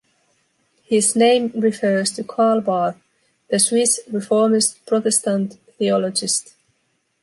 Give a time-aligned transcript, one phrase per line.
[0.83, 2.97] His name refers to Karl Barth,
[3.51, 6.55] the Swiss reformist protestant theologist.